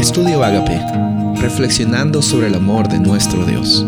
Estudio 0.00 0.42
Agape, 0.42 0.80
reflexionando 1.42 2.22
sobre 2.22 2.46
el 2.46 2.54
amor 2.54 2.88
de 2.88 2.98
nuestro 2.98 3.44
Dios. 3.44 3.84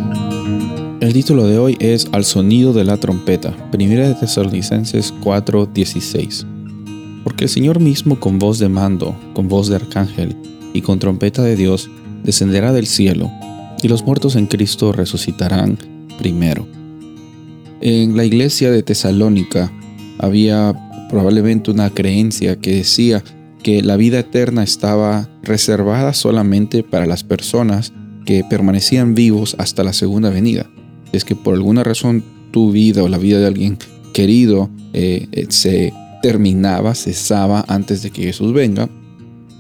El 1.01 1.15
título 1.15 1.47
de 1.47 1.57
hoy 1.57 1.79
es 1.81 2.07
Al 2.13 2.27
sonido 2.27 2.75
de 2.75 2.85
la 2.85 2.99
trompeta, 2.99 3.57
Primera 3.71 4.07
de 4.07 4.15
Tesalonicenses 4.15 5.15
4:16. 5.23 6.45
Porque 7.25 7.45
el 7.45 7.51
Señor 7.51 7.81
mismo 7.81 8.21
con 8.21 8.39
voz 8.39 8.59
de 8.59 8.69
mando, 8.69 9.19
con 9.33 9.49
voz 9.49 9.69
de 9.69 9.77
arcángel 9.77 10.37
y 10.75 10.83
con 10.83 10.99
trompeta 10.99 11.43
de 11.43 11.57
Dios 11.57 11.89
descenderá 12.23 12.75
del 12.75 12.87
cielo, 12.87 13.31
y 13.83 13.89
los 13.89 14.05
muertos 14.05 14.37
en 14.37 14.49
Cristo 14.49 14.93
resucitarán 14.93 15.79
primero. 16.19 16.69
En 17.81 18.19
la 18.19 18.27
iglesia 18.27 18.71
de 18.71 18.83
Tesalónica 18.83 19.73
había 20.19 20.75
probablemente 21.09 21.71
una 21.71 21.89
creencia 21.89 22.57
que 22.57 22.75
decía 22.75 23.25
que 23.63 23.83
la 23.83 23.97
vida 23.97 24.19
eterna 24.19 24.63
estaba 24.63 25.29
reservada 25.43 26.13
solamente 26.13 26.83
para 26.83 27.07
las 27.07 27.25
personas 27.25 27.93
que 28.25 28.45
permanecían 28.49 29.15
vivos 29.15 29.57
hasta 29.59 29.85
la 29.85 29.93
segunda 29.93 30.31
venida. 30.31 30.69
Es 31.13 31.25
que 31.25 31.37
por 31.37 31.55
alguna 31.55 31.85
razón 31.85 32.25
tu 32.51 32.73
vida 32.73 33.03
o 33.03 33.09
la 33.09 33.19
vida 33.19 33.39
de 33.39 33.47
alguien 33.47 33.79
querido 34.13 34.71
eh, 34.93 35.29
eh, 35.33 35.47
se 35.49 35.93
terminaba, 36.23 36.95
cesaba 36.95 37.65
antes 37.69 38.03
de 38.03 38.11
que 38.11 38.23
Jesús 38.23 38.53
venga, 38.53 38.89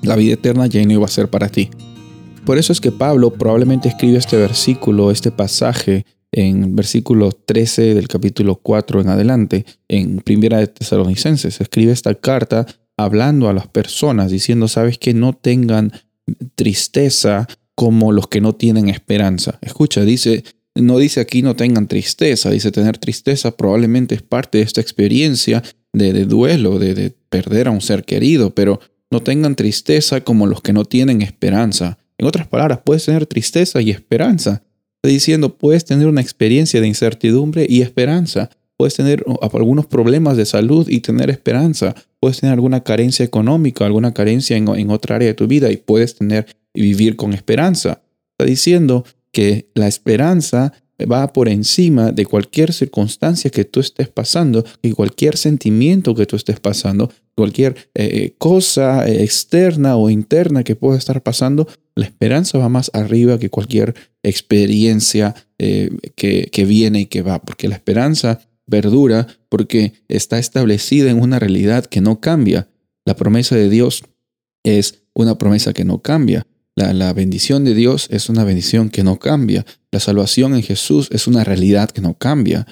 la 0.02 0.16
vida 0.16 0.34
eterna 0.34 0.66
ya 0.66 0.84
no 0.84 0.93
iba 0.93 1.05
a 1.05 1.09
ser 1.09 1.29
para 1.29 1.48
ti. 1.48 1.71
Por 2.45 2.59
eso 2.59 2.73
es 2.73 2.80
que 2.80 2.91
Pablo 2.91 3.32
probablemente 3.32 3.88
escribe 3.88 4.19
este 4.19 4.37
versículo, 4.37 5.10
este 5.10 5.30
pasaje, 5.30 6.05
en 6.32 6.74
versículo 6.74 7.30
13 7.30 7.95
del 7.95 8.09
capítulo 8.09 8.57
4 8.57 9.02
en 9.02 9.09
adelante, 9.09 9.66
en 9.88 10.19
Primera 10.19 10.59
de 10.59 10.66
Tesalonicenses. 10.66 11.60
Escribe 11.60 11.93
esta 11.93 12.15
carta 12.15 12.66
hablando 13.05 13.48
a 13.48 13.52
las 13.52 13.66
personas, 13.66 14.30
diciendo, 14.30 14.69
sabes 14.69 14.98
que 14.98 15.15
no 15.15 15.33
tengan 15.33 15.93
tristeza 16.55 17.48
como 17.74 18.13
los 18.13 18.29
que 18.29 18.40
no 18.40 18.54
tienen 18.54 18.88
esperanza. 18.88 19.59
Escucha, 19.63 20.04
dice, 20.04 20.45
no 20.74 20.99
dice 20.99 21.21
aquí 21.21 21.43
no 21.43 21.57
tengan 21.57 21.88
tristeza, 21.88 22.51
dice 22.51 22.71
tener 22.71 22.99
tristeza 22.99 23.57
probablemente 23.57 24.15
es 24.15 24.23
parte 24.23 24.59
de 24.59 24.65
esta 24.65 24.80
experiencia 24.80 25.62
de, 25.93 26.24
duelo, 26.24 26.79
de, 26.79 26.95
de 26.95 27.10
perder 27.29 27.68
a 27.68 27.71
un 27.71 27.80
ser 27.80 28.04
querido, 28.04 28.54
pero 28.54 28.80
no 29.10 29.23
tengan 29.23 29.57
tristeza 29.57 30.23
como 30.23 30.46
los 30.46 30.62
que 30.62 30.73
no 30.73 30.84
tienen 30.84 31.21
esperanza. 31.21 31.99
En 32.16 32.27
otras 32.27 32.46
palabras, 32.46 32.80
puedes 32.84 33.05
tener 33.05 33.27
tristeza 33.27 33.82
y 33.82 33.90
esperanza. 33.90 34.62
Está 34.96 35.12
diciendo, 35.12 35.59
puedes 35.59 35.84
tener 35.84 36.07
una 36.07 36.21
experiencia 36.21 36.80
de 36.80 36.87
incertidumbre 36.87 37.66
y 37.68 37.82
esperanza. 37.82 38.51
Puedes 38.83 38.95
tener 38.95 39.25
algunos 39.52 39.87
problemas 39.87 40.37
de 40.37 40.45
salud 40.45 40.88
y 40.88 40.99
tener 40.99 41.30
esperanza. 41.30 41.95
Puedes 42.19 42.41
tener 42.41 42.55
alguna 42.55 42.83
carencia 42.83 43.24
económica, 43.24 43.87
alguna 43.87 44.13
carencia 44.13 44.57
en, 44.57 44.66
en 44.66 44.91
otra 44.91 45.15
área 45.15 45.29
de 45.29 45.35
tu 45.35 45.47
vida 45.47 45.71
y 45.71 45.77
puedes 45.77 46.16
tener 46.16 46.47
y 46.74 46.83
vivir 46.83 47.15
con 47.15 47.33
esperanza. 47.33 48.02
Está 48.33 48.45
diciendo 48.45 49.05
que 49.30 49.69
la 49.74 49.87
esperanza 49.87 50.73
va 51.01 51.33
por 51.33 51.49
encima 51.49 52.11
de 52.11 52.27
cualquier 52.27 52.73
circunstancia 52.73 53.52
que 53.52 53.65
tú 53.65 53.79
estés 53.79 54.09
pasando 54.09 54.65
y 54.83 54.91
cualquier 54.91 55.37
sentimiento 55.37 56.17
que 56.17 56.27
tú 56.27 56.35
estés 56.35 56.59
pasando, 56.59 57.09
cualquier 57.37 57.89
eh, 57.95 58.35
cosa 58.37 59.09
externa 59.09 59.95
o 59.95 60.11
interna 60.11 60.65
que 60.65 60.74
pueda 60.74 60.99
estar 60.99 61.23
pasando, 61.23 61.69
la 61.95 62.07
esperanza 62.07 62.59
va 62.59 62.69
más 62.69 62.91
arriba 62.95 63.39
que 63.39 63.49
cualquier 63.49 63.95
experiencia 64.25 65.37
eh, 65.61 65.91
que, 66.17 66.49
que 66.50 66.65
viene 66.65 67.03
y 67.03 67.06
que 67.06 67.22
va, 67.22 67.41
porque 67.41 67.69
la 67.69 67.77
esperanza 67.77 68.41
perdura 68.69 69.27
porque 69.49 69.93
está 70.09 70.38
establecida 70.38 71.10
en 71.10 71.21
una 71.21 71.38
realidad 71.38 71.87
que 71.87 72.00
no 72.00 72.21
cambia. 72.21 72.69
La 73.05 73.16
promesa 73.16 73.56
de 73.56 73.69
Dios 73.69 74.03
es 74.62 75.03
una 75.15 75.38
promesa 75.38 75.72
que 75.72 75.84
no 75.84 76.03
cambia. 76.03 76.47
La, 76.75 77.12
bendición 77.12 77.65
de 77.65 77.75
Dios 77.75 78.09
es 78.10 78.31
una 78.31 78.44
bendición 78.44 78.88
que 78.88 79.05
no 79.05 79.19
cambia. 79.19 79.66
La 79.91 80.00
salvación 80.00 80.55
en 80.55 80.62
Jesús 80.62 81.09
es 81.12 81.27
una 81.27 81.44
realidad 81.44 81.91
que 81.91 82.00
no 82.00 82.15
cambia. 82.15 82.67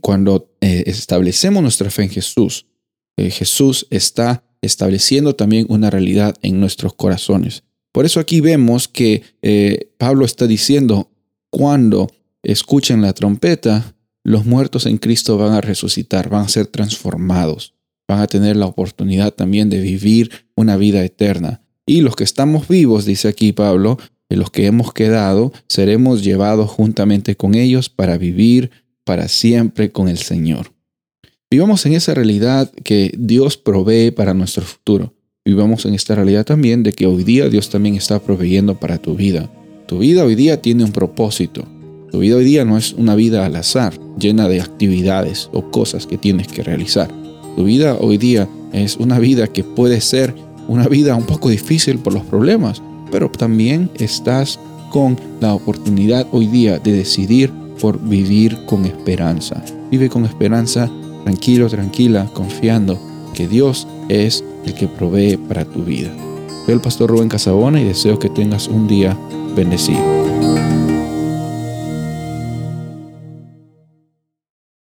Cuando 0.00 0.50
eh, 0.60 0.84
establecemos 0.86 1.62
nuestra 1.62 1.90
fe 1.90 2.04
en 2.04 2.10
Jesús, 2.10 2.66
eh, 3.16 3.30
Jesús 3.30 3.86
está 3.90 4.44
estableciendo 4.60 5.36
también 5.36 5.66
una 5.68 5.90
realidad 5.90 6.34
en 6.42 6.58
nuestros 6.58 6.94
corazones. 6.94 7.62
Por 7.92 8.06
eso 8.06 8.18
aquí 8.18 8.40
vemos 8.40 8.88
que 8.88 9.22
eh, 9.42 9.92
Pablo 9.98 10.24
está 10.24 10.48
diciendo, 10.48 11.12
cuando 11.50 12.10
escuchen 12.42 13.02
la 13.02 13.12
trompeta, 13.12 13.94
los 14.24 14.46
muertos 14.46 14.86
en 14.86 14.98
Cristo 14.98 15.38
van 15.38 15.52
a 15.52 15.60
resucitar, 15.60 16.28
van 16.28 16.46
a 16.46 16.48
ser 16.48 16.66
transformados, 16.66 17.74
van 18.08 18.20
a 18.20 18.26
tener 18.26 18.56
la 18.56 18.66
oportunidad 18.66 19.32
también 19.32 19.70
de 19.70 19.80
vivir 19.80 20.30
una 20.56 20.76
vida 20.76 21.04
eterna. 21.04 21.62
Y 21.86 22.00
los 22.00 22.16
que 22.16 22.24
estamos 22.24 22.66
vivos, 22.66 23.04
dice 23.04 23.28
aquí 23.28 23.52
Pablo, 23.52 23.98
los 24.36 24.50
que 24.50 24.66
hemos 24.66 24.92
quedado, 24.92 25.52
seremos 25.68 26.22
llevados 26.22 26.70
juntamente 26.70 27.36
con 27.36 27.54
ellos 27.54 27.88
para 27.88 28.18
vivir 28.18 28.70
para 29.04 29.28
siempre 29.28 29.92
con 29.92 30.08
el 30.08 30.18
Señor. 30.18 30.72
Vivamos 31.50 31.84
en 31.86 31.92
esa 31.92 32.14
realidad 32.14 32.72
que 32.82 33.12
Dios 33.16 33.56
provee 33.56 34.10
para 34.10 34.34
nuestro 34.34 34.64
futuro. 34.64 35.14
Vivamos 35.44 35.84
en 35.84 35.94
esta 35.94 36.14
realidad 36.14 36.44
también 36.44 36.82
de 36.82 36.92
que 36.92 37.06
hoy 37.06 37.22
día 37.22 37.48
Dios 37.48 37.68
también 37.68 37.96
está 37.96 38.18
proveyendo 38.18 38.80
para 38.80 38.98
tu 38.98 39.14
vida. 39.14 39.50
Tu 39.86 39.98
vida 39.98 40.24
hoy 40.24 40.34
día 40.34 40.62
tiene 40.62 40.84
un 40.84 40.92
propósito. 40.92 41.68
Tu 42.14 42.20
vida 42.20 42.36
hoy 42.36 42.44
día 42.44 42.64
no 42.64 42.78
es 42.78 42.92
una 42.92 43.16
vida 43.16 43.44
al 43.44 43.56
azar, 43.56 43.92
llena 44.20 44.46
de 44.46 44.60
actividades 44.60 45.50
o 45.52 45.72
cosas 45.72 46.06
que 46.06 46.16
tienes 46.16 46.46
que 46.46 46.62
realizar. 46.62 47.10
Tu 47.56 47.64
vida 47.64 47.96
hoy 48.00 48.18
día 48.18 48.48
es 48.72 48.98
una 48.98 49.18
vida 49.18 49.48
que 49.48 49.64
puede 49.64 50.00
ser 50.00 50.32
una 50.68 50.86
vida 50.86 51.16
un 51.16 51.24
poco 51.24 51.48
difícil 51.48 51.98
por 51.98 52.14
los 52.14 52.22
problemas, 52.22 52.80
pero 53.10 53.28
también 53.30 53.90
estás 53.96 54.60
con 54.90 55.18
la 55.40 55.54
oportunidad 55.54 56.28
hoy 56.30 56.46
día 56.46 56.78
de 56.78 56.92
decidir 56.92 57.52
por 57.80 58.00
vivir 58.00 58.64
con 58.66 58.84
esperanza. 58.84 59.64
Vive 59.90 60.08
con 60.08 60.24
esperanza, 60.24 60.88
tranquilo, 61.24 61.68
tranquila, 61.68 62.30
confiando 62.32 62.96
que 63.34 63.48
Dios 63.48 63.88
es 64.08 64.44
el 64.64 64.74
que 64.74 64.86
provee 64.86 65.36
para 65.36 65.64
tu 65.64 65.82
vida. 65.82 66.14
Soy 66.64 66.74
el 66.74 66.80
pastor 66.80 67.10
Rubén 67.10 67.28
Casabona 67.28 67.80
y 67.80 67.84
deseo 67.84 68.20
que 68.20 68.28
tengas 68.28 68.68
un 68.68 68.86
día 68.86 69.18
bendecido. 69.56 70.33